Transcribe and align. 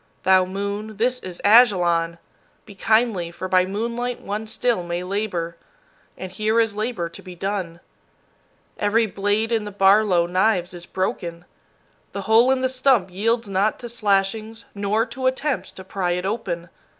Thou 0.23 0.45
moon, 0.45 0.97
this 0.97 1.19
is 1.19 1.39
Ajalon! 1.45 2.17
Be 2.65 2.73
kindly, 2.73 3.29
for 3.29 3.47
by 3.47 3.65
moonlight 3.67 4.19
one 4.19 4.47
still 4.47 4.81
may 4.81 5.03
labor, 5.03 5.57
and 6.17 6.31
here 6.31 6.59
is 6.59 6.75
labor 6.75 7.07
to 7.09 7.21
be 7.21 7.35
done. 7.35 7.79
Every 8.79 9.05
blade 9.05 9.51
in 9.51 9.63
the 9.63 9.69
Barlow 9.71 10.25
knives 10.25 10.73
is 10.73 10.87
broken. 10.87 11.45
The 12.13 12.23
hole 12.23 12.49
in 12.49 12.61
the 12.61 12.67
stump 12.67 13.11
yields 13.11 13.47
not 13.47 13.77
to 13.77 13.89
slashings, 13.89 14.65
nor 14.73 15.05
to 15.05 15.27
attempts 15.27 15.71
to 15.73 15.83
pry 15.83 16.13
it 16.13 16.25
open. 16.25 16.69